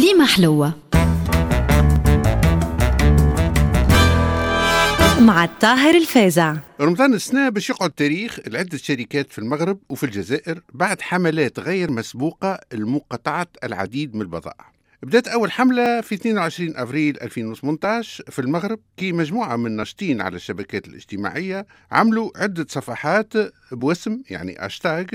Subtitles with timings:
[0.00, 0.74] كليمة حلوة.
[5.20, 11.00] مع الطاهر الفازع رمضان السنة باش يقعد تاريخ لعدة شركات في المغرب وفي الجزائر بعد
[11.00, 14.72] حملات غير مسبوقة لمقاطعة العديد من البضائع.
[15.02, 20.88] بدأت أول حملة في 22 أفريل 2018 في المغرب كي مجموعة من الناشطين على الشبكات
[20.88, 23.32] الاجتماعية عملوا عدة صفحات
[23.72, 25.06] بوسم يعني أشتاغ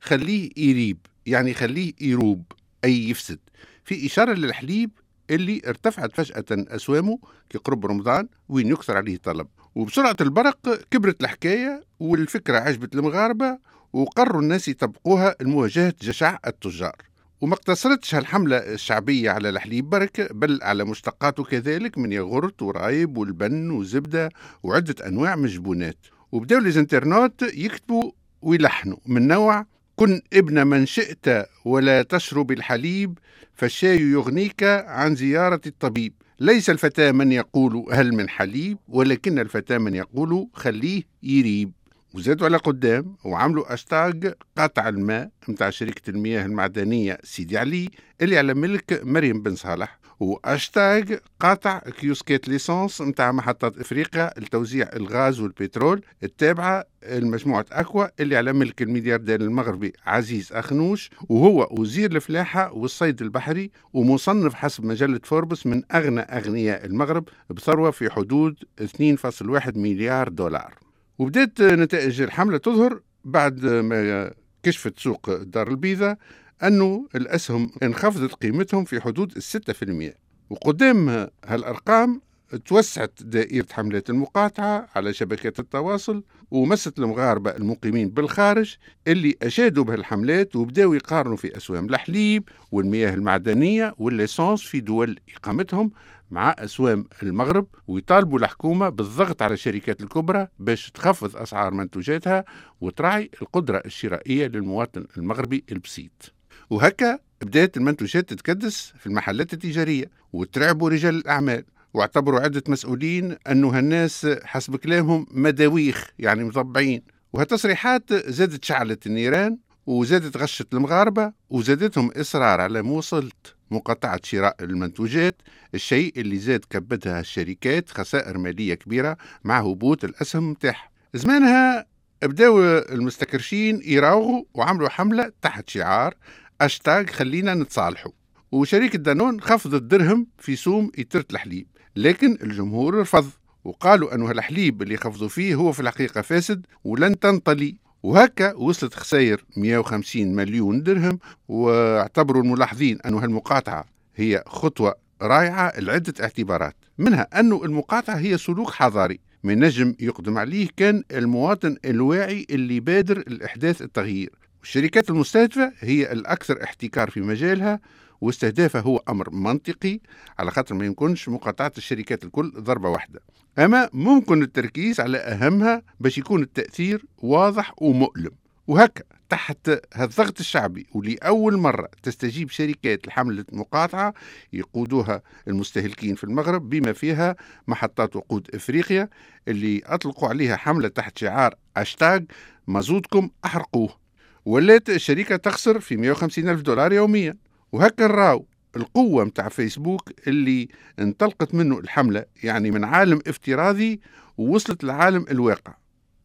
[0.00, 2.42] خليه يريب يعني خليه يروب
[2.84, 3.38] أي يفسد.
[3.84, 4.90] في إشارة للحليب
[5.30, 7.18] اللي ارتفعت فجأة أسوامه
[7.50, 13.58] كقرب رمضان وين يكثر عليه طلب وبسرعة البرق كبرت الحكاية والفكرة عجبت المغاربة
[13.92, 16.96] وقرروا الناس يطبقوها لمواجهة جشع التجار.
[17.40, 23.70] وما اقتصرتش هالحملة الشعبية على الحليب برك بل على مشتقاته كذلك من ياغورت ورأيب والبن
[23.70, 24.28] وزبدة
[24.62, 25.98] وعدة أنواع من الجبونات
[26.32, 28.10] وبداوا الانترنت يكتبوا
[28.42, 29.66] ويلحنوا من نوع
[29.96, 33.18] كن ابن من شئت ولا تشرب الحليب
[33.54, 36.12] فالشاي يغنيك عن زيارة الطبيب.
[36.40, 41.72] ليس الفتى من يقول هل من حليب ولكن الفتى من يقول خليه يريب.
[42.14, 44.12] وزادوا على قدام وعملوا اشتاغ
[44.58, 47.88] قطع الماء متاع شركة المياه المعدنية سيدي علي
[48.22, 49.98] اللي على ملك مريم بن صالح.
[50.20, 51.02] واشتاغ
[51.40, 58.82] قاطع كيوسكات ليسانس نتاع محطات إفريقيا لتوزيع الغاز والبترول التابعة لمجموعة أكوا اللي على ملك
[58.82, 61.10] الملياردير المغربي عزيز أخنوش.
[61.28, 68.10] وهو وزير الفلاحة والصيد البحري ومصنف حسب مجلة فوربس من أغنى أغنياء المغرب بثروة في
[68.10, 70.84] حدود 2.1 مليار دولار.
[71.18, 74.30] وبدات نتائج الحملة تظهر بعد ما
[74.62, 76.18] كشفت سوق دار البيضاء
[76.62, 80.14] أنه الأسهم انخفضت قيمتهم في حدود الستة في المئة.
[80.50, 82.20] وقدام هالأرقام
[82.64, 88.76] توسعت دائرة حملات المقاطعة على شبكات التواصل ومست المغاربة المقيمين بالخارج
[89.08, 95.90] اللي أشادوا بهالحملات وبداوا يقارنوا في أسوام الحليب والمياه المعدنية والليسانس في دول إقامتهم
[96.30, 102.44] مع أسوام المغرب ويطالبوا الحكومة بالضغط على الشركات الكبرى باش تخفض أسعار منتوجاتها
[102.80, 106.32] وتراعي القدرة الشرائية للمواطن المغربي البسيط.
[106.70, 111.64] وهكا بدأت المنتوجات تتكدس في المحلات التجارية وترعبوا رجال الأعمال.
[111.94, 117.02] واعتبروا عدة مسؤولين أنه هالناس حسب كلامهم مداويخ يعني مطبعين.
[117.32, 123.30] وهالتصريحات زادت شعلت النيران وزادت غشت المغاربة وزادتهم إصرار على موصلة
[123.70, 125.42] مقاطعة شراء المنتوجات
[125.74, 131.86] الشيء اللي زاد كبدها الشركات خسائر مالية كبيرة مع هبوط الأسهم متاعها زمانها
[132.22, 136.14] بداوا المستكرشين يراوغوا وعملوا حملة تحت شعار
[136.60, 138.12] اشتاج خلينا نتصالحوا.
[138.52, 141.66] وشركة دانون خفضت درهم في سوم إترة الحليب.
[141.96, 143.30] لكن الجمهور رفض
[143.64, 147.76] وقالوا أنه الحليب اللي خفضوا فيه هو في الحقيقة فاسد ولن تنطلي.
[148.02, 151.18] وهكا وصلت خسائر 150 مليون درهم
[151.48, 153.84] واعتبروا الملاحظين أن هالمقاطعة
[154.16, 159.20] هي خطوة رائعة لعدة اعتبارات منها أن المقاطعة هي سلوك حضاري.
[159.44, 164.30] من نجم يقدم عليه كان المواطن الواعي اللي بادر الإحداث التغيير.
[164.62, 167.80] الشركات المستهدفة هي الأكثر احتكار في مجالها
[168.20, 170.00] واستهدافها هو أمر منطقي
[170.38, 173.20] على خاطر ما يمكنش مقاطعة الشركات الكل ضربة واحدة.
[173.58, 178.30] أما ممكن التركيز على أهمها باش يكون التأثير واضح ومؤلم.
[178.66, 184.14] وهكا تحت هالضغط الشعبي ولأول مرة تستجيب شركات لحملة مقاطعة
[184.52, 187.36] يقودوها المستهلكين في المغرب بما فيها
[187.66, 189.08] محطات وقود إفريقيا
[189.48, 192.24] اللي أطلقوا عليها حملة تحت شعار أشتاج
[192.66, 193.96] مازوتكم أحرقوه.
[194.44, 197.36] ولات الشركة تخسر في 150 ألف دولار يوميا.
[197.74, 198.46] وهكا نراو
[198.76, 200.68] القوة متاع فيسبوك اللي
[200.98, 204.00] انطلقت منه الحملة يعني من عالم افتراضي
[204.38, 205.74] ووصلت لعالم الواقع.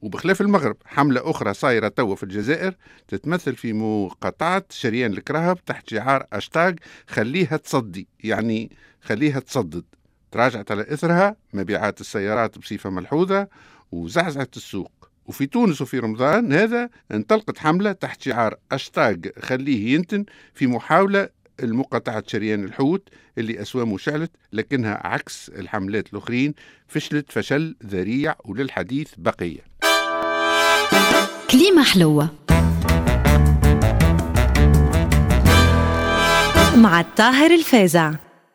[0.02, 2.76] وبخلاف المغرب حملة أخرى صايرة توا في الجزائر
[3.08, 8.72] تتمثل في مقاطعة شريان الكراهب تحت شعار أشتاج خليها تصدي يعني
[9.02, 9.84] خليها تصدد.
[10.32, 13.48] تراجعت على إثرها مبيعات السيارات بصفة ملحوظة
[13.92, 15.00] وزعزعت السوق.
[15.26, 22.24] وفي تونس وفي رمضان هذا انطلقت حملة تحت شعار أشتاج خليه ينتن في محاولة المقاطعة
[22.28, 26.54] شريان الحوت اللي أسوامه شعلت لكنها عكس الحملات الأخرين
[26.88, 29.60] فشلت فشل ذريع وللحديث بقية.
[31.52, 32.30] كليمة حلوة.
[36.76, 38.14] مع الطاهر الفازع.